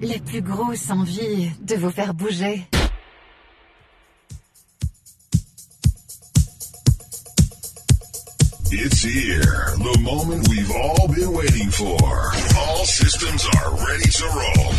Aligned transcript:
la 0.00 0.18
plus 0.18 0.42
grosse 0.42 0.90
envie 0.90 1.50
de 1.62 1.76
vous 1.76 1.90
faire 1.90 2.14
bouger. 2.14 2.66
It's 8.70 9.02
here, 9.04 9.42
the 9.78 9.98
moment 10.00 10.48
we've 10.48 10.70
all 10.72 11.06
been 11.08 11.32
waiting 11.32 11.70
for. 11.70 11.96
All 12.58 12.84
systems 12.84 13.46
are 13.56 13.70
ready 13.86 14.10
to 14.10 14.24
roll. 14.26 14.72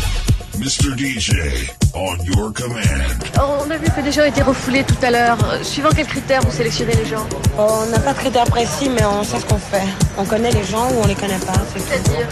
Mr. 0.60 0.94
DJ, 0.96 1.70
on 1.94 2.16
your 2.26 2.52
command. 2.52 3.24
On 3.38 3.70
a 3.70 3.76
vu 3.78 3.86
que 3.90 4.00
des 4.02 4.12
gens 4.12 4.24
étaient 4.24 4.42
refoulés 4.42 4.84
tout 4.84 4.96
à 5.02 5.10
l'heure. 5.10 5.38
Euh, 5.52 5.62
Suivant 5.62 5.90
quels 5.94 6.06
critères 6.06 6.42
vous 6.42 6.50
sélectionnez 6.50 6.94
les 6.94 7.06
gens 7.06 7.26
On 7.58 7.86
n'a 7.86 7.98
pas 8.00 8.12
de 8.12 8.18
critères 8.18 8.44
précis, 8.46 8.88
mais 8.90 9.04
on 9.04 9.22
sait 9.22 9.38
ce 9.40 9.46
qu'on 9.46 9.58
fait. 9.58 9.84
On 10.18 10.24
connaît 10.24 10.50
les 10.52 10.64
gens 10.64 10.90
ou 10.92 11.00
on 11.02 11.06
les 11.06 11.14
connaît 11.14 11.38
pas. 11.38 11.54
c'est 11.74 11.78
tout. 11.80 11.86
C'est-à-dire 11.88 12.26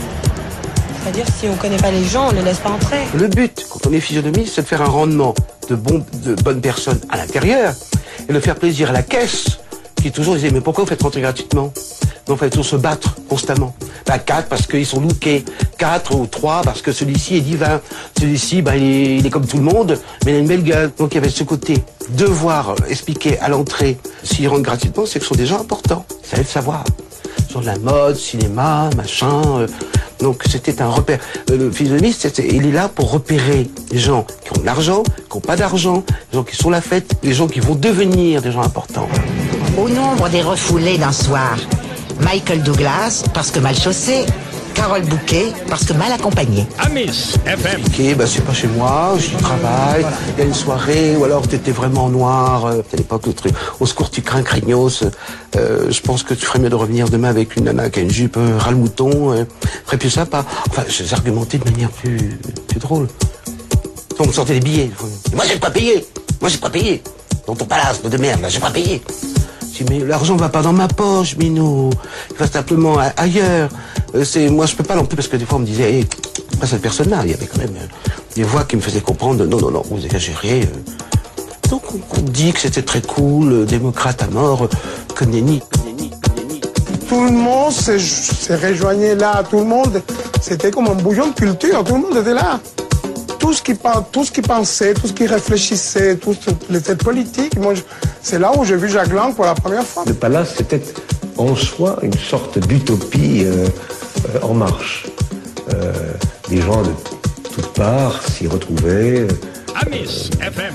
C'est-à-dire, 1.04 1.26
si 1.38 1.46
on 1.48 1.56
connaît 1.56 1.76
pas 1.76 1.90
les 1.90 2.02
gens, 2.02 2.28
on 2.30 2.32
les 2.32 2.40
laisse 2.40 2.60
pas 2.60 2.70
entrer. 2.70 3.02
Le 3.14 3.28
but, 3.28 3.66
quand 3.68 3.86
on 3.86 3.92
est 3.92 4.00
physionomiste, 4.00 4.54
c'est 4.54 4.62
de 4.62 4.66
faire 4.66 4.80
un 4.80 4.86
rendement 4.86 5.34
de, 5.68 5.74
bon, 5.74 6.02
de 6.24 6.34
bonnes 6.34 6.62
personnes 6.62 6.98
à 7.10 7.18
l'intérieur 7.18 7.74
et 8.26 8.32
de 8.32 8.40
faire 8.40 8.54
plaisir 8.54 8.88
à 8.88 8.92
la 8.94 9.02
caisse 9.02 9.58
qui 9.96 10.10
toujours 10.10 10.34
disait 10.34 10.50
mais 10.50 10.62
pourquoi 10.62 10.84
vous 10.84 10.88
faites 10.88 11.02
rentrer 11.02 11.20
gratuitement? 11.20 11.74
Non, 12.26 12.38
il 12.40 12.48
toujours 12.48 12.64
se 12.64 12.76
battre 12.76 13.16
constamment. 13.28 13.74
Bah, 14.06 14.18
quatre 14.18 14.48
parce 14.48 14.66
qu'ils 14.66 14.86
sont 14.86 15.00
lookés, 15.00 15.44
quatre 15.76 16.14
ou 16.14 16.26
trois 16.26 16.62
parce 16.62 16.80
que 16.80 16.90
celui-ci 16.90 17.36
est 17.36 17.40
divin, 17.42 17.82
celui-ci 18.18 18.62
bah, 18.62 18.74
il, 18.74 19.26
est, 19.26 19.30
comme 19.30 19.46
tout 19.46 19.58
le 19.58 19.62
monde 19.62 19.98
mais 20.24 20.32
il 20.32 20.36
a 20.36 20.38
une 20.38 20.46
belle 20.46 20.62
gueule. 20.64 20.90
Donc 20.96 21.12
il 21.12 21.16
y 21.16 21.18
avait 21.18 21.28
ce 21.28 21.44
côté 21.44 21.84
devoir 22.16 22.76
expliquer 22.88 23.38
à 23.40 23.50
l'entrée 23.50 23.98
s'ils 24.22 24.48
rentrent 24.48 24.62
gratuitement, 24.62 25.04
c'est 25.04 25.18
que 25.18 25.26
ce 25.26 25.28
sont 25.28 25.34
des 25.34 25.44
gens 25.44 25.60
importants. 25.60 26.06
Ça 26.22 26.38
de 26.38 26.44
savoir. 26.44 26.84
Sur 27.50 27.60
de 27.60 27.66
la 27.66 27.78
mode, 27.78 28.16
cinéma, 28.16 28.88
machin. 28.96 29.42
euh, 29.60 29.66
donc 30.24 30.42
c'était 30.50 30.80
un 30.80 30.88
repère. 30.88 31.20
Euh, 31.50 31.56
Le 31.58 31.70
physionomiste, 31.70 32.22
c'était- 32.22 32.48
il 32.48 32.66
est 32.66 32.72
là 32.72 32.88
pour 32.88 33.10
repérer 33.10 33.68
les 33.92 33.98
gens 33.98 34.26
qui 34.44 34.58
ont 34.58 34.60
de 34.62 34.66
l'argent, 34.66 35.02
qui 35.02 35.34
n'ont 35.36 35.40
pas 35.40 35.54
d'argent, 35.54 36.02
les 36.32 36.38
gens 36.38 36.44
qui 36.44 36.56
sont 36.56 36.70
la 36.70 36.80
fête, 36.80 37.12
les 37.22 37.34
gens 37.34 37.46
qui 37.46 37.60
vont 37.60 37.74
devenir 37.74 38.40
des 38.40 38.50
gens 38.50 38.62
importants. 38.62 39.08
Au 39.78 39.88
nombre 39.90 40.28
des 40.30 40.40
refoulés 40.40 40.96
d'un 40.96 41.12
soir, 41.12 41.56
Michael 42.20 42.62
Douglas, 42.62 43.24
parce 43.34 43.50
que 43.50 43.58
mal 43.60 43.76
chaussé, 43.76 44.24
Carole 44.74 45.02
Bouquet, 45.02 45.52
parce 45.68 45.84
que 45.84 45.92
mal 45.92 46.12
accompagné. 46.12 46.66
Amis 46.78 47.34
FM. 47.46 47.80
Ok, 47.86 48.16
bah 48.16 48.24
c'est 48.26 48.44
pas 48.44 48.52
chez 48.52 48.66
moi, 48.66 49.14
j'y 49.18 49.30
travaille, 49.36 50.04
il 50.36 50.38
y 50.38 50.42
a 50.42 50.44
une 50.44 50.54
soirée, 50.54 51.16
ou 51.16 51.24
alors 51.24 51.46
t'étais 51.46 51.70
vraiment 51.70 52.04
en 52.04 52.08
noir, 52.10 52.66
euh, 52.66 52.82
à 52.92 52.96
l'époque 52.96 53.26
le 53.26 53.32
truc, 53.32 53.54
au 53.80 53.86
secours 53.86 54.10
tu 54.10 54.22
crains 54.22 54.42
craignos, 54.42 55.04
euh, 55.56 55.90
je 55.90 56.00
pense 56.00 56.22
que 56.22 56.34
tu 56.34 56.44
ferais 56.44 56.58
mieux 56.58 56.70
de 56.70 56.74
revenir 56.74 57.08
demain 57.08 57.28
avec 57.28 57.56
une 57.56 57.64
nana 57.64 57.88
qui 57.90 58.00
a 58.00 58.02
une 58.02 58.10
jupe 58.10 58.36
euh, 58.36 58.58
ras 58.58 58.70
le 58.70 58.76
mouton, 58.76 59.32
euh, 59.32 59.44
ferait 59.86 59.98
plus 59.98 60.10
sympa. 60.10 60.44
Enfin, 60.68 60.82
j'ai 60.88 61.12
argumenté 61.12 61.58
de 61.58 61.64
manière 61.70 61.90
plus, 61.90 62.38
plus 62.68 62.80
drôle. 62.80 63.08
On 64.18 64.26
me 64.26 64.32
sortait 64.32 64.54
des 64.54 64.60
billets. 64.60 64.90
Et 65.32 65.34
moi 65.34 65.44
j'ai 65.48 65.58
pas 65.58 65.70
payé, 65.70 66.06
moi 66.40 66.50
j'ai 66.50 66.58
pas 66.58 66.70
payé. 66.70 67.02
Dans 67.46 67.54
ton 67.54 67.66
palace 67.66 68.02
de 68.02 68.16
merde, 68.16 68.40
j'ai 68.48 68.60
pas 68.60 68.70
payé. 68.70 69.02
Dis, 69.74 69.84
mais 69.90 69.98
l'argent 69.98 70.36
va 70.36 70.48
pas 70.48 70.62
dans 70.62 70.72
ma 70.72 70.86
poche, 70.86 71.36
Minou. 71.36 71.90
Il 72.30 72.36
va 72.36 72.46
simplement 72.46 72.96
ailleurs. 73.16 73.68
Euh, 74.14 74.50
moi, 74.50 74.66
je 74.66 74.76
peux 74.76 74.84
pas 74.84 74.94
non 74.94 75.04
plus, 75.04 75.16
parce 75.16 75.26
que 75.26 75.36
des 75.36 75.44
fois, 75.44 75.56
on 75.58 75.62
me 75.62 75.66
disait, 75.66 75.92
hey, 75.92 76.06
pas 76.60 76.66
cette 76.68 76.80
personne-là. 76.80 77.22
Il 77.24 77.32
y 77.32 77.34
avait 77.34 77.46
quand 77.46 77.58
même 77.58 77.74
euh, 77.76 78.10
des 78.36 78.44
voix 78.44 78.62
qui 78.62 78.76
me 78.76 78.80
faisaient 78.80 79.00
comprendre, 79.00 79.44
non, 79.44 79.58
non, 79.58 79.72
non, 79.72 79.82
vous 79.90 80.04
exagérez. 80.04 80.62
euh. 80.62 81.70
Donc, 81.70 81.82
on, 81.92 82.20
dit 82.20 82.52
que 82.52 82.60
c'était 82.60 82.82
très 82.82 83.02
cool, 83.02 83.66
démocrate 83.66 84.22
à 84.22 84.28
mort, 84.28 84.68
que 85.12 85.24
nenni. 85.24 85.60
Tout 87.08 87.24
le 87.24 87.32
monde 87.32 87.72
se, 87.72 88.52
rejoignait 88.52 89.16
là, 89.16 89.42
tout 89.42 89.58
le 89.58 89.64
monde, 89.64 90.02
c'était 90.40 90.70
comme 90.70 90.86
un 90.86 90.94
bouillon 90.94 91.30
de 91.30 91.34
culture, 91.34 91.82
tout 91.82 91.96
le 91.96 92.00
monde 92.00 92.16
était 92.16 92.34
là. 92.34 92.60
Tout 93.40 93.52
ce 93.52 93.60
qui, 93.60 93.72
tout 94.12 94.24
ce 94.24 94.30
qui 94.30 94.40
pensait, 94.40 94.94
tout 94.94 95.08
ce 95.08 95.12
qui 95.12 95.26
réfléchissait, 95.26 96.16
tout 96.16 96.36
les 96.70 96.80
têtes 96.80 97.02
politiques, 97.02 97.58
c'est 98.24 98.38
là 98.38 98.52
où 98.58 98.64
j'ai 98.64 98.76
vu 98.76 98.88
Jacques 98.88 99.12
Lang 99.12 99.34
pour 99.34 99.44
la 99.44 99.54
première 99.54 99.84
fois. 99.84 100.02
Le 100.06 100.14
palace, 100.14 100.54
c'était 100.56 100.80
en 101.36 101.54
soi 101.54 101.98
une 102.02 102.14
sorte 102.14 102.58
d'utopie 102.58 103.42
euh, 103.44 103.66
euh, 104.34 104.40
en 104.42 104.54
marche. 104.54 105.06
Euh, 105.72 105.92
des 106.48 106.60
gens 106.62 106.82
de 106.82 106.90
toutes 107.54 107.72
parts 107.74 108.22
s'y 108.22 108.46
retrouvaient, 108.48 109.20
euh, 109.20 109.28
Amis 109.80 110.30
FM. 110.40 110.74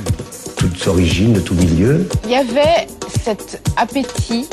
toutes 0.57 0.87
origines, 0.87 1.33
de 1.33 1.39
tous 1.39 1.55
milieux. 1.55 2.07
Il 2.25 2.31
y 2.31 2.35
avait 2.35 2.87
cet 3.25 3.59
appétit 3.77 4.47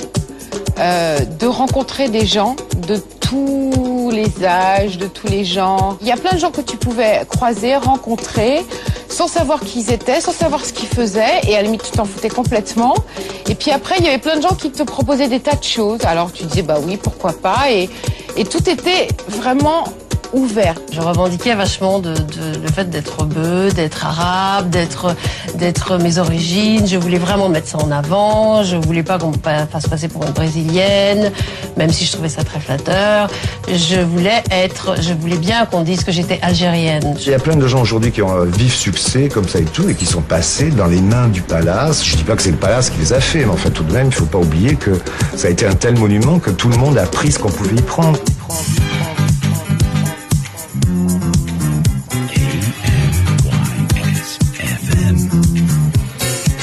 euh, 0.79 1.19
de 1.39 1.47
rencontrer 1.47 2.09
des 2.09 2.25
gens 2.27 2.57
de 2.89 2.99
tous 3.29 4.11
les 4.13 4.45
âges, 4.45 4.99
de 4.99 5.07
tous 5.07 5.27
les 5.27 5.45
genres. 5.45 5.97
Il 6.01 6.07
y 6.07 6.13
a 6.13 6.17
plein 6.17 6.33
de 6.33 6.39
gens 6.39 6.51
que 6.53 6.61
tu 6.61 6.77
pouvais 6.77 7.23
croiser, 7.29 7.77
rencontrer, 7.77 8.65
sans 9.09 9.27
savoir 9.27 9.61
qui 9.61 9.81
ils 9.81 9.93
étaient, 9.93 10.21
sans 10.21 10.33
savoir 10.33 10.65
ce 10.65 10.73
qu'ils 10.73 10.89
faisaient, 10.89 11.41
et 11.49 11.55
à 11.55 11.59
la 11.59 11.63
limite 11.63 11.83
tu 11.83 11.91
t'en 11.91 12.05
foutais 12.05 12.29
complètement. 12.29 12.95
Et 13.49 13.55
puis 13.55 13.71
après, 13.73 13.97
il 13.99 14.05
y 14.05 14.09
avait 14.09 14.19
plein 14.19 14.37
de 14.37 14.43
gens 14.43 14.55
qui 14.55 14.71
te 14.71 14.83
proposaient 14.83 15.29
des 15.29 15.41
tas 15.41 15.57
de 15.57 15.65
choses. 15.65 16.05
Alors 16.05 16.33
tu 16.33 16.45
disais 16.45 16.63
bah 16.63 16.77
oui, 16.87 16.97
pourquoi 16.97 17.33
pas, 17.33 17.71
et, 17.71 17.91
et 18.37 18.45
tout 18.45 18.69
était 18.69 19.09
vraiment 19.29 19.85
ouvert. 20.33 20.75
Je 20.93 21.01
revendiquais 21.01 21.55
vachement 21.55 22.01
le 22.05 22.69
fait 22.73 22.91
d'être 22.91 23.25
beu, 23.25 23.71
d'être 23.71 24.07
arabe, 24.07 24.71
d'être 24.71 25.15
d'être 25.57 25.99
mes 25.99 26.19
origines. 26.19 26.87
Je 26.87 26.97
voulais 26.97 27.19
vraiment 27.19 27.49
mettre 27.49 27.69
ça 27.69 27.79
en 27.79 27.91
avant. 27.91 28.63
Je 28.63 28.77
voulais 28.77 29.03
pas 29.03 29.19
qu'on 29.19 29.33
fasse 29.71 29.87
passer 29.89 30.09
pour 30.09 30.25
une 30.25 30.33
brésilienne, 30.33 31.33
même 31.77 31.91
si 31.91 32.05
je 32.05 32.13
trouvais 32.13 32.29
ça 32.29 32.45
très 32.45 32.61
flatteur. 32.61 33.29
Je 33.69 34.01
voulais 34.01 34.43
être, 34.51 35.01
je 35.01 35.13
voulais 35.13 35.39
bien 35.39 35.67
qu'on 35.67 35.83
dise 35.83 36.05
que 36.05 36.13
j'étais 36.13 36.39
algérienne. 36.43 37.15
Il 37.21 37.31
y 37.31 37.35
a 37.35 37.39
plein 37.39 37.57
de 37.57 37.67
gens 37.67 37.81
aujourd'hui 37.81 38.13
qui 38.13 38.23
ont 38.23 38.33
un 38.33 38.45
vif 38.45 38.75
succès 38.75 39.29
comme 39.29 39.49
ça 39.49 39.59
et 39.59 39.65
tout 39.65 39.89
et 39.89 39.95
qui 39.95 40.07
sont 40.07 40.23
passés 40.23 40.71
dans 40.71 40.87
les 40.87 41.01
mains 41.01 41.29
du 41.29 41.43
palace. 41.43 42.05
Je 42.05 42.17
dis 42.17 42.25
pas 42.25 42.37
que 42.37 42.43
c'est 42.43 42.51
le 42.51 42.57
palace 42.57 42.91
qui 42.91 42.99
les 42.99 43.13
a 43.13 43.21
fait, 43.21 43.41
mais 43.45 43.53
enfin 43.53 43.71
tout 43.71 43.85
de 43.85 43.93
même, 43.93 44.09
il 44.09 44.15
faut 44.15 44.27
pas 44.27 44.39
oublier 44.39 44.77
que 44.77 44.93
ça 45.37 45.49
a 45.49 45.51
été 45.51 45.67
un 45.67 45.75
tel 45.75 45.99
monument 45.99 46.39
que 46.39 46.51
tout 46.51 46.69
le 46.69 46.77
monde 46.77 46.99
a 46.99 47.07
pris 47.07 47.33
ce 47.33 47.39
qu'on 47.39 47.51
pouvait 47.51 47.77
y 47.77 47.83
prendre. 47.83 48.19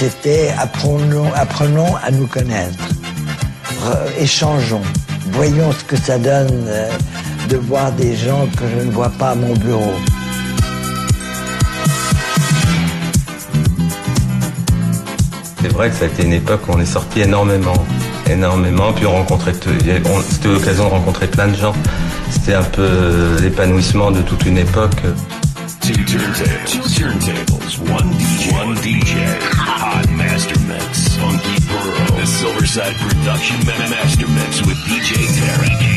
C'était 0.09 0.53
apprenons, 0.59 1.31
apprenons 1.33 1.95
à 2.03 2.11
nous 2.11 2.27
connaître. 2.27 2.77
Re- 3.85 4.21
échangeons. 4.21 4.81
Voyons 5.31 5.71
ce 5.71 5.83
que 5.85 5.95
ça 5.95 6.17
donne 6.17 6.65
euh, 6.67 6.89
de 7.47 7.55
voir 7.55 7.91
des 7.93 8.13
gens 8.15 8.45
que 8.57 8.65
je 8.67 8.85
ne 8.85 8.91
vois 8.91 9.09
pas 9.09 9.29
à 9.31 9.35
mon 9.35 9.53
bureau. 9.53 9.93
C'est 15.61 15.69
vrai 15.69 15.89
que 15.89 15.95
ça 15.95 16.05
a 16.05 16.07
été 16.07 16.23
une 16.23 16.33
époque 16.33 16.61
où 16.67 16.73
on 16.73 16.79
est 16.79 16.85
sorti 16.85 17.21
énormément, 17.21 17.73
énormément, 18.29 18.91
puis 18.93 19.05
on 19.05 19.13
rencontrait, 19.13 19.53
c'était 19.53 20.49
l'occasion 20.49 20.85
de 20.85 20.89
rencontrer 20.89 21.27
plein 21.27 21.47
de 21.47 21.55
gens. 21.55 21.73
C'était 22.29 22.55
un 22.55 22.63
peu 22.63 22.81
euh, 22.81 23.39
l'épanouissement 23.39 24.11
de 24.11 24.21
toute 24.21 24.45
une 24.45 24.57
époque. 24.57 24.91
Two 25.81 25.93
turntables. 26.05 26.49
Two 26.65 26.81
turntables. 26.89 27.53
One 27.89 28.11
DJ. 28.19 28.53
One 28.53 28.75
DJ. 28.77 29.15
Silverside 32.43 32.97
Production 32.97 33.55
Mastermix 33.61 34.67
with 34.67 34.75
DJ 34.79 35.33
Derek. 35.39 35.92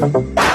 Música 0.00 0.47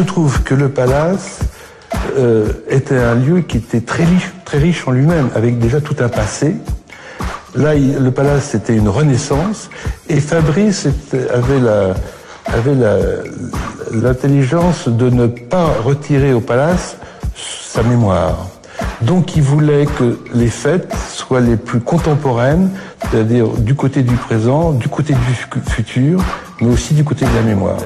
Se 0.00 0.04
trouve 0.06 0.42
que 0.44 0.54
le 0.54 0.70
palace 0.70 1.40
euh, 2.16 2.46
était 2.70 2.96
un 2.96 3.14
lieu 3.16 3.40
qui 3.42 3.58
était 3.58 3.82
très 3.82 4.04
riche, 4.04 4.30
très 4.46 4.56
riche 4.56 4.88
en 4.88 4.92
lui-même, 4.92 5.28
avec 5.34 5.58
déjà 5.58 5.82
tout 5.82 5.94
un 6.00 6.08
passé. 6.08 6.56
Là, 7.54 7.74
le 7.74 8.10
palace, 8.10 8.48
c'était 8.52 8.74
une 8.74 8.88
renaissance, 8.88 9.68
et 10.08 10.20
Fabrice 10.20 10.88
avait 11.34 11.60
la 11.60 11.94
avait 12.46 12.74
l'intelligence 13.92 14.88
de 14.88 15.10
ne 15.10 15.26
pas 15.26 15.66
retirer 15.84 16.32
au 16.32 16.40
palace 16.40 16.96
sa 17.36 17.82
mémoire. 17.82 18.48
Donc, 19.02 19.36
il 19.36 19.42
voulait 19.42 19.84
que 19.84 20.18
les 20.32 20.48
fêtes 20.48 20.94
soient 21.12 21.40
les 21.40 21.56
plus 21.58 21.80
contemporaines, 21.80 22.70
c'est-à-dire 23.10 23.48
du 23.48 23.74
côté 23.74 24.02
du 24.02 24.14
présent, 24.14 24.70
du 24.72 24.88
côté 24.88 25.12
du 25.12 25.34
fu- 25.34 25.46
futur, 25.68 26.22
mais 26.62 26.68
aussi 26.68 26.94
du 26.94 27.04
côté 27.04 27.26
de 27.26 27.34
la 27.36 27.42
mémoire. 27.42 27.76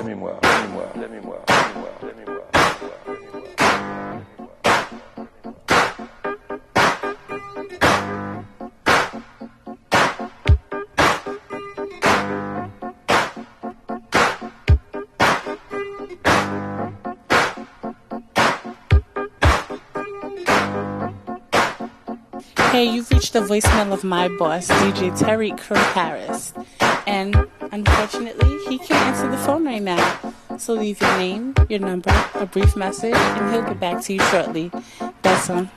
The 23.35 23.41
voicemail 23.41 23.93
of 23.93 24.05
my 24.05 24.29
boss, 24.38 24.69
DJ 24.69 25.19
Terry 25.19 25.50
Kerr 25.50 25.75
Harris. 25.75 26.55
And 27.05 27.35
unfortunately, 27.73 28.57
he 28.69 28.79
can't 28.79 28.93
answer 29.09 29.29
the 29.29 29.37
phone 29.38 29.67
right 29.67 29.83
now. 29.83 30.35
So 30.57 30.75
leave 30.75 31.00
your 31.00 31.19
name, 31.19 31.53
your 31.69 31.81
number, 31.81 32.14
a 32.35 32.47
brief 32.47 32.76
message, 32.76 33.12
and 33.12 33.53
he'll 33.53 33.64
get 33.64 33.81
back 33.81 34.05
to 34.05 34.12
you 34.12 34.21
shortly. 34.21 34.71
That's 35.23 35.50
on. 35.50 35.69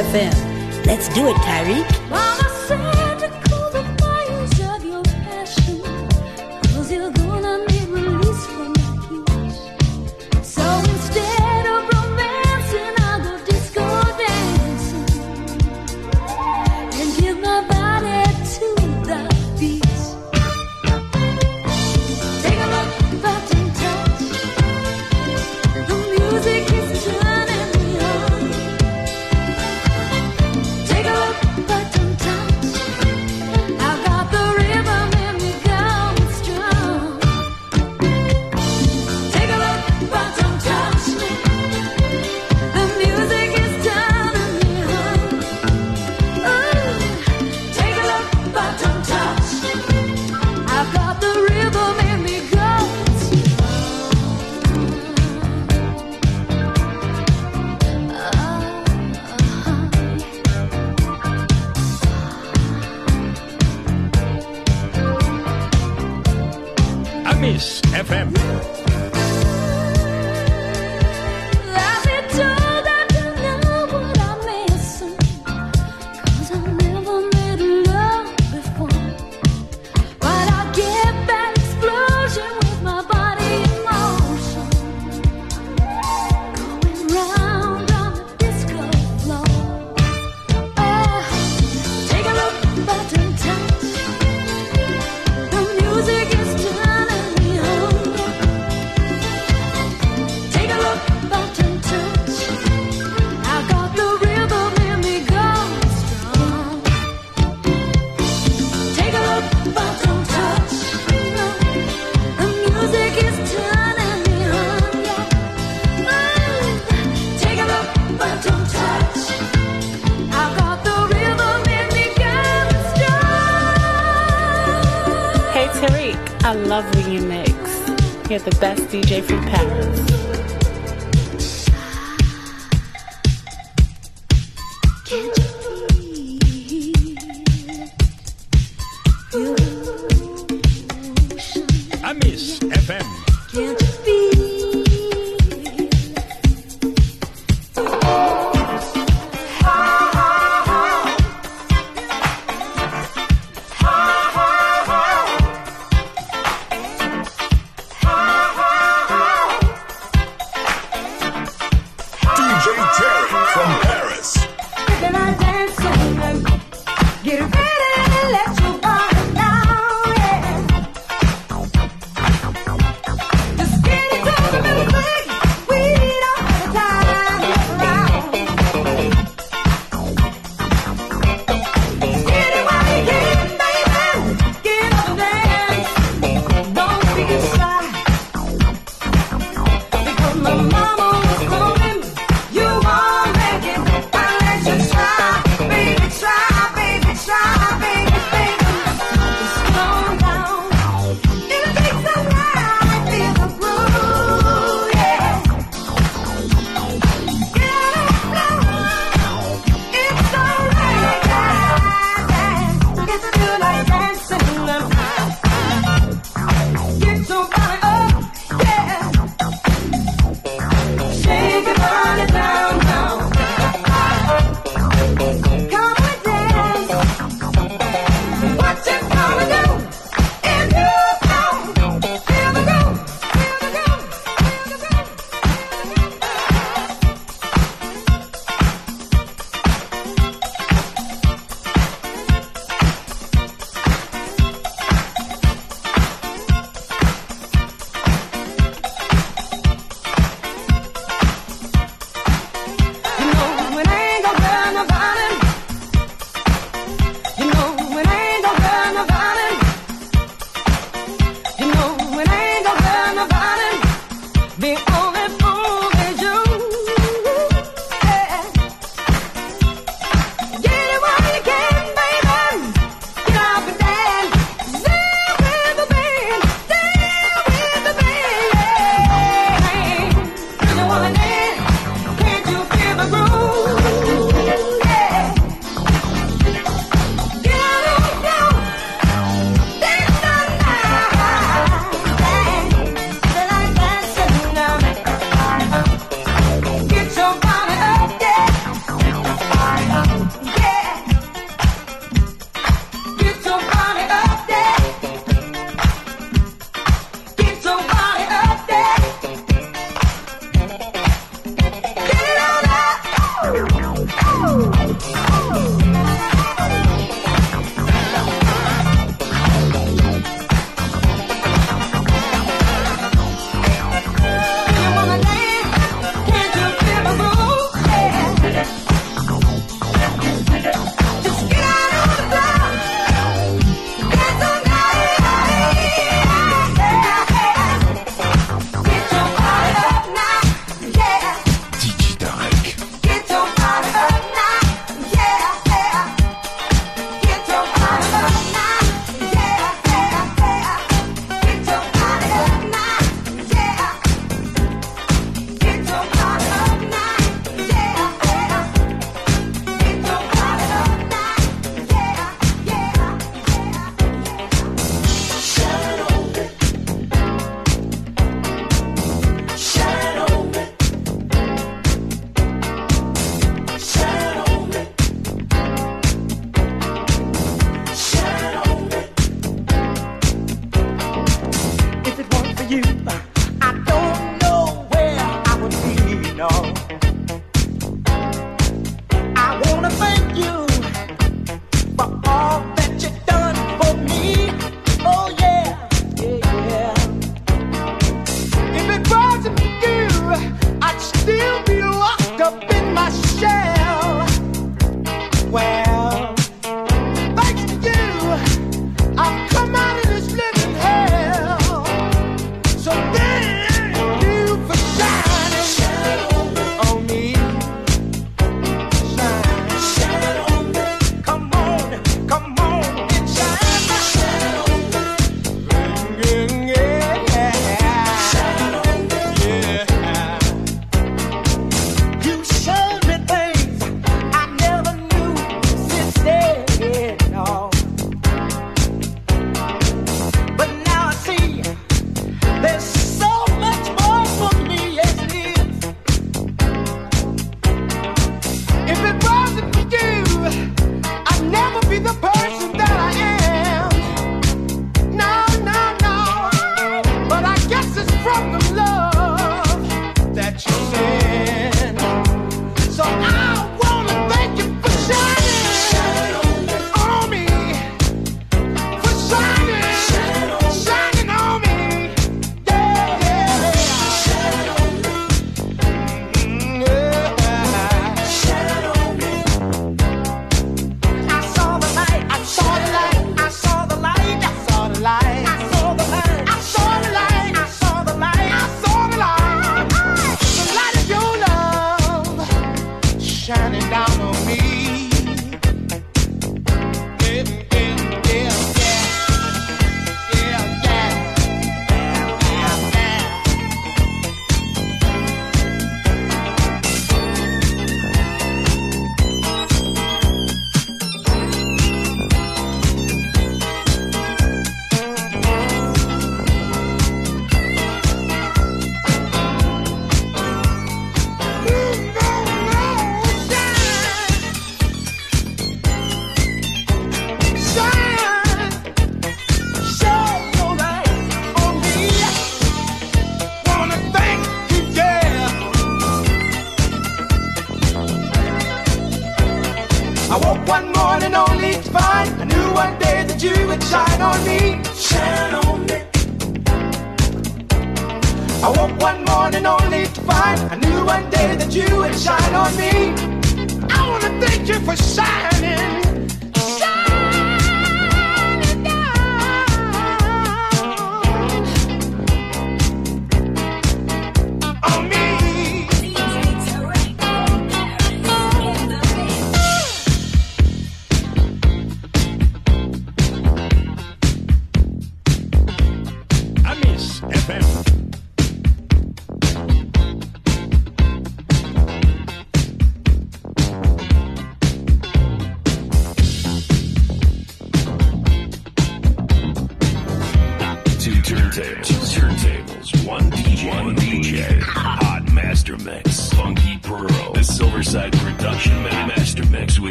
FM. 0.00 0.86
Let's 0.86 1.08
do 1.10 1.28
it, 1.28 1.36
Tyreek. 1.36 1.99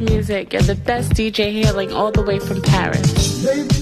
your 0.00 0.10
music 0.10 0.54
and 0.54 0.64
the 0.64 0.74
best 0.74 1.12
DJ 1.12 1.52
hailing 1.52 1.92
all 1.92 2.10
the 2.10 2.22
way 2.22 2.38
from 2.38 2.60
Paris. 2.62 3.73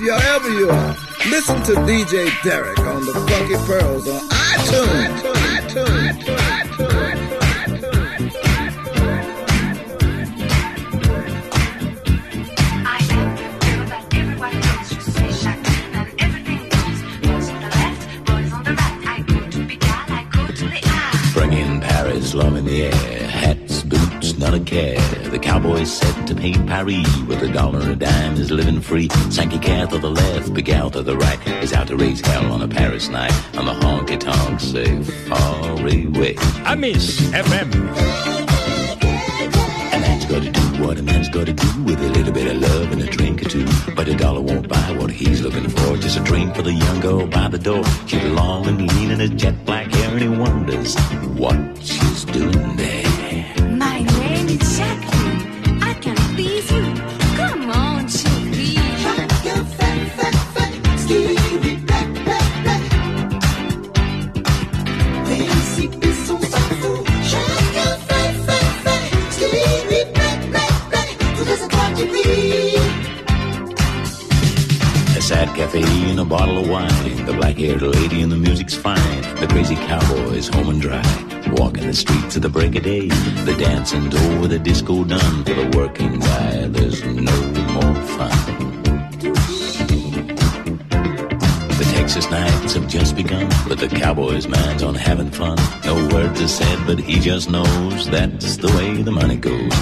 Wherever 0.00 0.50
you 0.50 0.70
are, 0.70 0.96
listen 1.28 1.62
to 1.62 1.72
DJ 1.72 2.30
Derek 2.42 2.78
on 2.80 3.04
the 3.04 3.12
Funky 3.12 3.54
Pearls 3.66 4.08
on 4.08 4.28
iTunes. 4.28 5.22
Bring 21.34 21.52
in 21.52 21.80
Paris, 21.80 22.34
love 22.34 22.56
in 22.56 22.64
the 22.64 22.84
air. 22.84 23.11
The 25.52 25.58
cowboy's 25.58 25.92
set 25.92 26.26
to 26.28 26.34
paint 26.34 26.66
Paris 26.66 27.06
with 27.28 27.42
a 27.42 27.52
dollar 27.52 27.80
and 27.80 27.90
a 27.90 27.96
dime 27.96 28.36
is 28.36 28.50
living 28.50 28.80
free. 28.80 29.10
Sankey 29.28 29.58
cat 29.58 29.90
to 29.90 29.98
the 29.98 30.08
left, 30.08 30.54
big 30.54 30.70
Al 30.70 30.90
to 30.92 31.02
the 31.02 31.14
right 31.14 31.38
is 31.62 31.74
out 31.74 31.88
to 31.88 31.96
raise 31.96 32.22
hell 32.22 32.50
on 32.50 32.62
a 32.62 32.68
Paris 32.68 33.10
night. 33.10 33.34
On 33.58 33.66
the 33.66 33.74
honky 33.74 34.18
tonk 34.18 34.60
say 34.60 35.02
far 35.28 35.72
away. 35.72 36.36
I 36.64 36.74
miss 36.74 37.20
FM. 37.32 37.70
A 39.92 39.98
man's 40.00 40.24
gotta 40.24 40.50
do 40.50 40.82
what 40.82 40.98
a 40.98 41.02
man's 41.02 41.28
gotta 41.28 41.52
do 41.52 41.82
with 41.82 42.00
a 42.00 42.08
little 42.08 42.32
bit 42.32 42.56
of 42.56 42.62
love 42.62 42.92
and 42.92 43.02
a 43.02 43.06
drink 43.06 43.42
or 43.42 43.48
two. 43.50 43.66
But 43.94 44.08
a 44.08 44.14
dollar 44.14 44.40
won't 44.40 44.70
buy 44.70 44.96
what 44.98 45.10
he's 45.10 45.42
looking 45.42 45.68
for. 45.68 45.98
Just 45.98 46.16
a 46.16 46.24
drink 46.24 46.56
for 46.56 46.62
the 46.62 46.72
young 46.72 47.00
girl 47.00 47.26
by 47.26 47.48
the 47.48 47.58
door. 47.58 47.84
She's 48.06 48.24
long 48.24 48.66
and 48.68 48.90
lean 48.90 49.10
in 49.10 49.20
her 49.20 49.28
jet 49.28 49.66
black 49.66 49.92
hair 49.92 50.12
and 50.12 50.22
he 50.22 50.28
wonders 50.28 50.96
what 51.36 51.76
she's 51.76 52.24
doing 52.24 52.76
there. 52.76 53.01
The 78.76 78.82
fine. 78.82 79.22
The 79.40 79.46
crazy 79.48 79.74
cowboy's 79.74 80.48
home 80.48 80.68
and 80.70 80.80
dry. 80.80 81.02
Walking 81.52 81.86
the 81.86 81.94
streets 81.94 82.36
of 82.36 82.42
the 82.42 82.48
break 82.48 82.74
of 82.76 82.82
day. 82.82 83.08
The 83.08 83.54
dancing 83.58 84.08
door 84.08 84.40
with 84.40 84.50
the 84.50 84.58
disco 84.58 85.04
done. 85.04 85.44
For 85.44 85.54
the 85.54 85.76
working 85.76 86.20
guy, 86.20 86.68
there's 86.68 87.02
no 87.04 87.38
more 87.76 87.94
fun. 88.16 88.30
The 91.78 91.86
Texas 91.94 92.30
nights 92.30 92.74
have 92.74 92.88
just 92.88 93.16
begun, 93.16 93.48
but 93.68 93.78
the 93.78 93.88
cowboy's 93.88 94.46
mind's 94.48 94.82
on 94.82 94.94
having 94.94 95.30
fun. 95.30 95.58
No 95.84 95.94
words 96.14 96.40
are 96.40 96.48
said, 96.48 96.78
but 96.86 96.98
he 96.98 97.18
just 97.20 97.50
knows 97.50 98.08
that's 98.10 98.56
the 98.58 98.68
way 98.68 99.02
the 99.02 99.12
money 99.12 99.36
goes. 99.36 99.72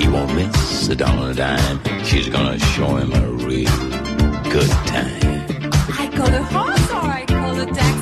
He 0.00 0.08
won't 0.08 0.34
miss 0.34 0.88
a 0.88 0.96
dollar 0.96 1.30
a 1.30 1.34
dime. 1.34 1.80
She's 2.04 2.28
gonna 2.28 2.58
show 2.58 2.96
him 2.96 3.12
a 3.12 3.26
real 3.46 3.70
good 4.50 4.70
time. 4.86 5.46
I 6.02 6.10
call 6.16 6.34
a 6.34 6.42
horse 6.42 6.90
or 6.90 7.10
I 7.20 7.24
call 7.26 7.60
a 7.60 7.66
taxi. 7.66 7.99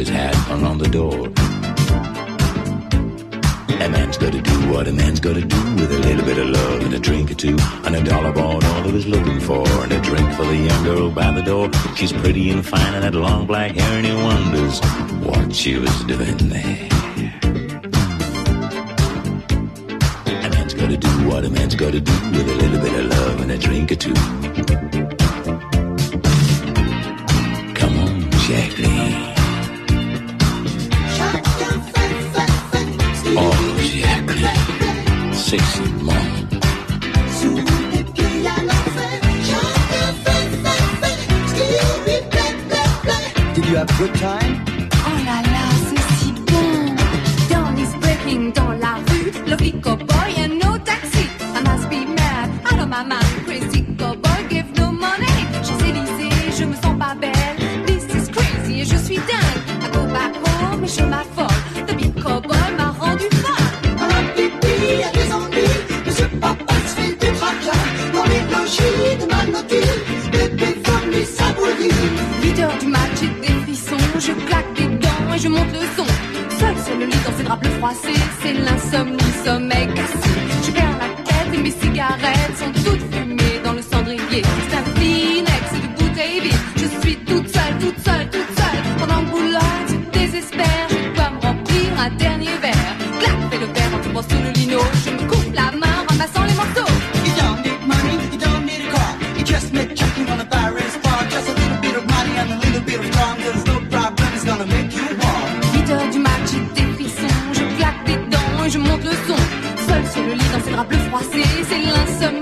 Cowboy's 0.00 0.08
hat 0.08 0.34
hung 0.34 0.64
on 0.64 0.78
the 0.78 0.88
door. 0.88 1.26
A 3.84 3.88
man's 3.88 4.16
gotta 4.18 4.40
do 4.40 4.70
what 4.70 4.88
a 4.88 4.92
man's 4.92 5.20
gotta 5.20 5.40
do 5.40 5.74
with 5.74 5.92
a 5.92 5.98
little 5.98 6.24
bit 6.24 6.38
of 6.38 6.48
love 6.48 6.82
and 6.82 6.94
a 6.94 6.98
drink 6.98 7.30
or 7.30 7.34
two. 7.34 7.56
And 7.84 7.96
a 7.96 8.02
dollar 8.02 8.32
bought 8.32 8.64
all 8.64 8.82
he 8.82 8.92
was 8.92 9.06
looking 9.06 9.40
for, 9.40 9.66
and 9.82 9.92
a 9.92 10.00
drink 10.00 10.32
for 10.34 10.44
the 10.44 10.56
young 10.56 10.84
girl 10.84 11.10
by 11.10 11.32
the 11.32 11.42
door. 11.42 11.70
She's 11.96 12.12
pretty 12.12 12.50
and 12.50 12.64
fine 12.64 12.94
and 12.94 13.02
that 13.04 13.14
long 13.14 13.46
black 13.46 13.72
hair, 13.72 13.98
and 13.98 14.06
he 14.06 14.14
wonders 14.14 14.80
what 15.24 15.54
she 15.54 15.78
was 15.78 16.04
doing 16.04 16.36
there. 16.48 16.88
A 20.44 20.48
man's 20.50 20.74
gotta 20.74 20.96
do 20.96 21.28
what 21.28 21.44
a 21.44 21.50
man's 21.50 21.74
gotta 21.74 22.00
do 22.00 22.12
with 22.32 22.48
a 22.48 22.56
little 22.62 22.80
bit 22.80 22.94
of 23.00 23.06
love 23.06 23.40
and 23.40 23.50
a 23.52 23.58
drink 23.58 23.92
or 23.92 23.96
two. 23.96 24.49
Plaît. 35.50 35.80
Did 43.54 43.66
you 43.66 43.76
have 43.76 43.90
a 43.90 43.98
good 43.98 44.14
time? 44.14 44.59
Clac, 92.44 93.36
fais 93.50 93.58
le 93.58 93.66
verre 93.66 93.94
en 93.94 94.00
tombant 94.02 94.22
sur 94.22 94.40
le 94.40 94.50
lino. 94.50 94.78
Je 95.04 95.10
me 95.10 95.28
coupe 95.28 95.54
la 95.54 95.70
main, 95.72 96.04
ramassant 96.08 96.44
les 96.44 96.54
morceaux. 96.54 96.92
You 97.26 97.32
don't 97.38 97.62
need 97.62 97.80
money, 97.86 98.16
you 98.32 98.38
don't 98.38 98.64
need 98.64 98.80
a 98.86 98.90
car. 98.90 99.12
You 99.36 99.44
just 99.44 99.72
make 99.72 99.94
checking 99.94 100.26
on 100.30 100.40
a 100.40 100.44
Paris 100.44 100.96
bar. 101.02 101.20
Just 101.28 101.48
a 101.48 101.52
little 101.52 101.80
bit 101.82 101.96
of 101.96 102.04
money 102.06 102.34
and 102.38 102.52
a 102.52 102.56
little 102.64 102.80
bit 102.80 102.98
of 103.00 103.10
charm. 103.12 103.36
There's 103.38 103.64
no 103.66 103.80
problem, 103.90 104.28
it's 104.34 104.44
gonna 104.44 104.66
make 104.66 104.90
you 104.94 105.04
warm. 105.20 105.60
8 105.74 105.90
heures 105.90 106.10
du 106.10 106.18
match, 106.18 106.48
j'ai 106.52 106.82
des 106.82 106.92
frissons. 106.94 107.36
Je 107.52 107.64
claque 107.76 108.04
des 108.06 108.16
dents 108.32 108.64
et 108.64 108.70
je 108.70 108.78
monte 108.78 109.04
le 109.04 109.12
son. 109.28 109.40
Seul 109.86 110.06
sur 110.12 110.22
le 110.22 110.32
lit 110.32 110.50
dans 110.52 110.62
ses 110.64 110.70
draps 110.70 110.88
bleus 110.88 111.04
froissés. 111.10 111.44
C'est 111.68 111.82
l'insomnie, 111.92 112.39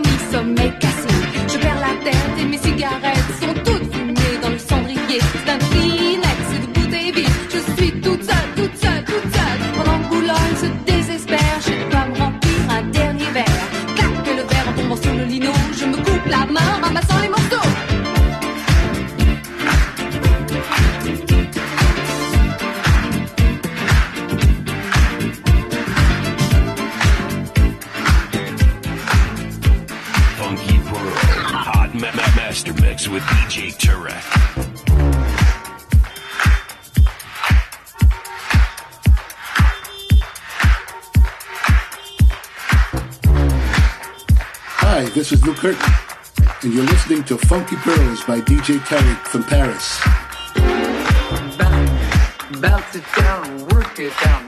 to 47.29 47.37
Funky 47.37 47.77
Pearls 47.77 48.25
by 48.25 48.41
DJ 48.41 48.79
Tarek 48.79 49.23
from 49.27 49.45
Paris. 49.45 50.01
Back 51.59 52.59
Bounce 52.59 52.97
it 52.97 53.05
down, 53.15 53.67
work 53.67 53.99
it 53.99 54.15
down. 54.25 54.48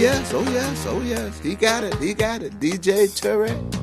yes, 0.00 0.32
oh 0.34 0.42
yes, 0.52 0.86
oh 0.88 1.00
yes. 1.02 1.38
He 1.40 1.54
got 1.54 1.84
it, 1.84 1.94
he 1.96 2.14
got 2.14 2.42
it. 2.42 2.58
DJ 2.58 3.06
Turek. 3.08 3.79